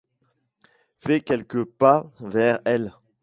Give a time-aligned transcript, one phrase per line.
[0.97, 2.91] Fais quelques pas vers elle.